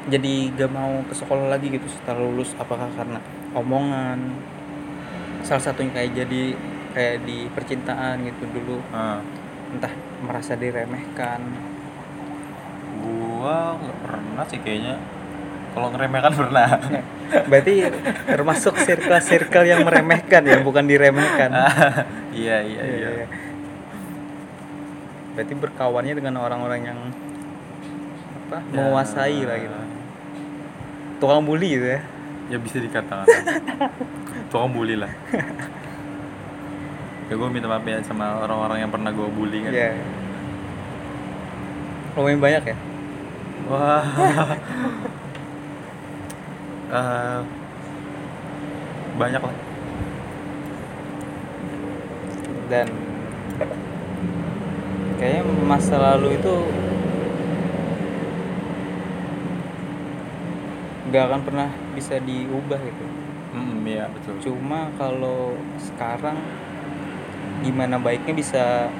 jadi 0.08 0.52
gak 0.56 0.72
mau 0.72 1.04
ke 1.04 1.14
sekolah 1.16 1.52
lagi 1.52 1.68
gitu 1.68 1.84
setelah 1.88 2.20
lulus? 2.24 2.52
Apakah 2.56 2.88
karena 2.96 3.20
omongan? 3.56 4.20
Salah 5.44 5.64
satunya 5.64 5.92
kayak 5.92 6.12
jadi 6.24 6.56
kayak 6.92 7.24
di 7.24 7.48
percintaan 7.50 8.22
gitu 8.28 8.44
dulu 8.52 8.78
nah, 8.92 9.24
entah 9.72 9.92
merasa 10.22 10.52
diremehkan 10.54 11.40
gua 13.02 13.80
nggak 13.80 13.98
pernah 14.04 14.44
sih 14.46 14.60
kayaknya 14.60 14.96
kalau 15.72 15.88
ngeremehkan 15.88 16.32
pernah 16.40 16.68
berarti 17.48 17.74
termasuk 18.28 18.76
circle-circle 18.76 19.64
yang 19.64 19.82
meremehkan 19.88 20.44
ya 20.44 20.60
bukan 20.60 20.84
diremehkan 20.84 21.50
iya 22.32 22.60
iya 22.60 22.82
iya 22.84 23.10
Iya. 23.22 23.28
Berarti 25.32 25.56
berkawannya 25.56 26.12
dengan 26.12 26.44
orang-orang 26.44 26.92
yang 26.92 26.98
apa? 28.52 28.60
Ya. 28.68 28.84
menguasai 28.84 29.40
lah 29.48 29.56
gitu. 29.56 29.78
Tukang 31.24 31.40
bully 31.40 31.80
gitu 31.80 31.88
ya. 31.88 32.00
ya 32.52 32.60
bisa 32.60 32.76
dikatakan 32.84 33.24
tukang 34.52 34.68
bully 34.76 34.92
lah 34.92 35.08
ya 37.32 37.34
gue 37.34 37.48
minta 37.48 37.64
maaf 37.64 37.80
ya 37.82 37.96
sama 38.04 38.44
orang-orang 38.44 38.78
yang 38.78 38.92
pernah 38.92 39.08
gue 39.08 39.24
bully 39.26 39.64
kan 39.64 39.72
Iya. 39.72 39.96
Lumayan 42.12 42.38
banyak 42.38 42.62
ya. 42.66 42.76
wah 43.64 44.04
Eh, 46.92 47.40
banyak 49.16 49.40
lah 49.40 49.56
Dan 52.68 52.86
kayaknya 55.16 55.40
masa 55.64 55.96
lalu 55.96 56.36
itu 56.36 56.54
nggak 61.08 61.24
akan 61.28 61.40
pernah 61.42 61.68
bisa 61.92 62.16
diubah 62.18 62.76
gitu. 62.76 63.04
hmm 63.52 63.84
iya 63.84 64.08
betul 64.08 64.36
Cuma 64.42 64.92
kalau 64.96 65.56
sekarang 65.78 66.36
gimana 67.62 67.96
baiknya 67.96 68.34
bisa 68.34 68.90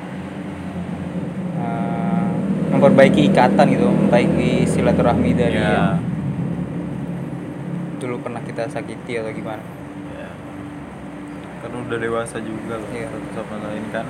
uh, 1.58 2.28
memperbaiki 2.72 3.28
ikatan 3.28 3.66
gitu, 3.74 3.84
memperbaiki 3.90 4.64
silaturahmi 4.64 5.30
dari 5.34 5.58
ya, 5.58 5.66
yang 5.66 6.00
dulu 7.98 8.18
pernah 8.18 8.42
kita 8.42 8.66
sakiti 8.66 9.18
atau 9.18 9.30
gimana. 9.30 9.62
ya. 10.14 10.30
kan 11.62 11.70
udah 11.70 11.98
dewasa 11.98 12.42
juga 12.42 12.78
loh 12.78 12.90
Iya. 12.90 13.06
satu 13.10 13.28
sama 13.34 13.56
lain 13.62 13.84
kan 13.94 14.06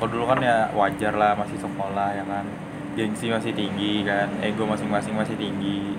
kalau 0.00 0.08
dulu 0.18 0.24
kan 0.24 0.40
ya 0.42 0.66
wajar 0.74 1.14
lah 1.14 1.36
masih 1.36 1.60
sekolah 1.60 2.08
ya 2.16 2.24
kan 2.24 2.48
gengsi 2.96 3.28
masih 3.32 3.52
tinggi 3.52 4.02
kan 4.04 4.28
ego 4.40 4.64
masing-masing 4.66 5.14
masih 5.14 5.36
tinggi 5.36 5.94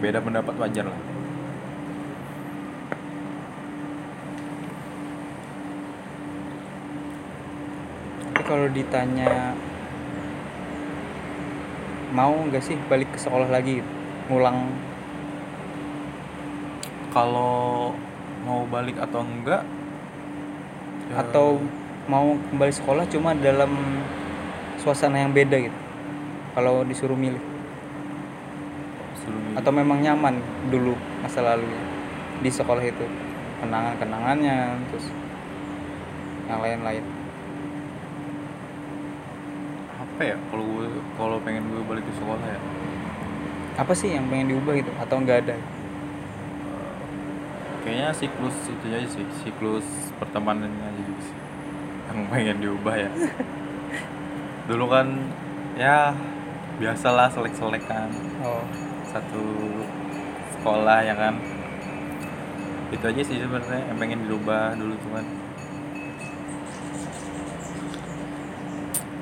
beda 0.00 0.20
pendapat 0.20 0.56
wajar 0.56 0.88
lah 0.88 1.00
Tapi 8.34 8.39
kalau 8.50 8.66
ditanya 8.66 9.54
mau 12.10 12.34
nggak 12.34 12.66
sih 12.66 12.74
balik 12.90 13.14
ke 13.14 13.18
sekolah 13.22 13.46
lagi? 13.46 13.78
ngulang. 14.26 14.70
Kalau 17.14 17.94
mau 18.46 18.66
balik 18.66 18.98
atau 18.98 19.22
enggak 19.22 19.62
Ya. 21.10 21.26
atau 21.26 21.58
mau 22.06 22.38
kembali 22.54 22.70
sekolah 22.70 23.02
cuma 23.10 23.34
dalam 23.34 23.74
suasana 24.78 25.26
yang 25.26 25.34
beda 25.34 25.58
gitu 25.58 25.78
kalau 26.54 26.86
disuruh 26.86 27.18
milih. 27.18 27.42
Suruh 29.18 29.58
atau 29.58 29.74
memang 29.74 29.98
nyaman 29.98 30.38
dulu 30.70 30.94
masa 31.18 31.42
lalunya 31.42 31.82
di 32.38 32.50
sekolah 32.50 32.82
itu. 32.82 33.06
Kenangan 33.58 33.98
kenangannya 33.98 34.78
terus 34.94 35.10
yang 36.46 36.62
lain-lain 36.62 37.19
apa 40.20 40.36
ya 40.36 40.38
kalau 40.52 40.68
gue 40.68 40.84
kalau 41.16 41.40
pengen 41.40 41.64
gue 41.72 41.80
balik 41.88 42.04
ke 42.04 42.12
sekolah 42.20 42.44
ya. 42.44 42.60
Apa 43.80 43.96
sih 43.96 44.12
yang 44.12 44.28
pengen 44.28 44.52
diubah 44.52 44.76
gitu 44.76 44.92
atau 45.00 45.16
enggak 45.16 45.48
ada? 45.48 45.56
Kayaknya 47.80 48.12
siklus 48.12 48.52
itu 48.68 48.84
aja 48.92 49.08
sih 49.08 49.24
siklus 49.40 50.12
pertemanannya 50.20 50.92
aja 50.92 51.00
juga 51.08 51.22
sih 51.24 51.38
yang 52.12 52.28
pengen 52.28 52.56
diubah 52.60 53.00
ya. 53.00 53.08
Dulu 54.68 54.92
kan 54.92 55.08
ya 55.80 56.12
biasalah 56.76 57.32
selek-selek 57.32 57.88
kan 57.88 58.12
oh. 58.44 58.60
Satu 59.08 59.72
sekolah 60.60 61.00
ya 61.00 61.16
kan. 61.16 61.40
Itu 62.92 63.08
aja 63.08 63.24
sih 63.24 63.40
sebenarnya 63.40 63.88
yang 63.88 63.96
pengen 63.96 64.28
dirubah 64.28 64.76
dulu 64.76 65.00
cuman 65.00 65.24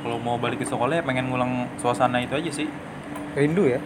kalau 0.08 0.24
mau 0.24 0.40
balik 0.40 0.64
ke 0.64 0.64
sekolah 0.64 0.96
ya 0.96 1.04
pengen 1.04 1.28
ngulang 1.28 1.68
suasana 1.76 2.24
itu 2.24 2.32
aja 2.32 2.48
sih. 2.48 2.64
Rindu 3.36 3.68
ya? 3.68 3.76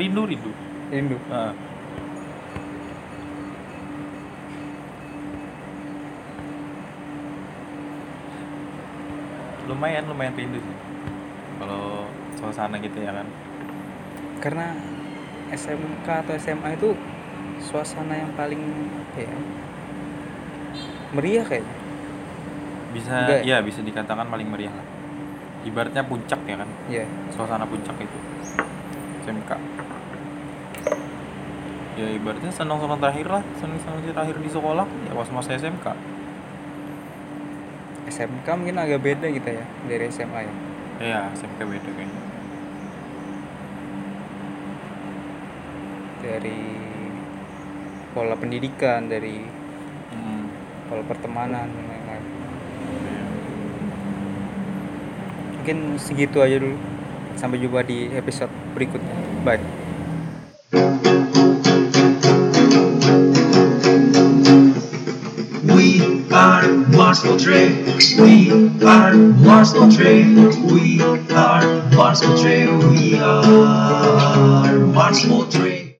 Rindu 0.00 0.24
rindu. 0.24 0.48
Rindu. 0.88 1.20
Nah. 1.28 1.52
lumayan 9.68 10.08
lumayan 10.08 10.32
rindu 10.32 10.56
sih. 10.56 10.76
Kalau 11.60 12.08
suasana 12.40 12.80
gitu 12.80 12.96
ya 13.04 13.12
kan. 13.12 13.28
Karena 14.40 14.72
SMK 15.52 16.08
atau 16.08 16.32
SMA 16.40 16.80
itu 16.80 16.96
suasana 17.60 18.24
yang 18.24 18.32
paling 18.40 18.88
ya? 19.20 19.28
Meriah 21.12 21.44
kayaknya 21.44 21.83
bisa 22.94 23.26
Enggak 23.26 23.42
ya? 23.42 23.58
bisa 23.60 23.80
dikatakan 23.80 24.24
paling 24.24 24.46
meriah 24.46 24.70
lah. 24.70 24.86
Ibaratnya 25.64 26.02
puncak 26.02 26.38
ya 26.44 26.56
kan? 26.56 26.68
Ya 26.86 27.04
suasana 27.28 27.66
puncak 27.66 27.98
itu. 27.98 28.18
SMK 29.24 29.50
ya 31.94 32.10
ibaratnya 32.12 32.50
senang-senang 32.50 32.98
terakhir 32.98 33.26
lah. 33.28 33.42
Senang-senang 33.56 34.02
terakhir 34.04 34.36
di 34.36 34.48
sekolah. 34.48 34.86
Ya 35.02 35.12
pas 35.12 35.28
masa 35.30 35.54
SMK 35.54 35.86
SMK 38.06 38.46
mungkin 38.52 38.76
agak 38.76 39.00
beda 39.00 39.26
gitu 39.26 39.48
ya 39.48 39.64
dari 39.84 40.04
SMA 40.08 40.40
ya? 40.40 40.54
Ya 41.00 41.20
SMK 41.32 41.58
beda 41.60 41.88
kayaknya. 41.88 42.22
Dari 46.20 46.60
pola 48.10 48.34
pendidikan 48.34 49.06
dari 49.06 49.42
Hmm. 50.06 50.46
pola 50.86 51.02
pertemanan 51.02 51.66
dan 51.66 51.84
lain-lain 51.84 52.24
Iya. 52.84 53.22
Mungkin 55.64 55.96
segitu 55.96 56.44
aja 56.44 56.60
dulu 56.60 56.76
sampai 57.40 57.56
jumpa 57.56 57.80
di 57.88 58.12
episode 58.12 58.52
berikutnya 58.76 59.16
bye 59.48 59.56
We 65.64 66.04
are 66.36 66.68
Mars 66.92 67.24
Portrait. 67.24 67.80
We 68.20 68.52
are 68.84 69.16
Mars 69.16 69.72
Portrait. 69.72 70.28
We 70.68 71.00
are 71.32 71.64
Mars 71.96 72.20
Portrait. 72.20 72.68
We 72.92 73.16
are 73.16 74.76
Mars 74.92 75.24
Portrait. 75.24 75.83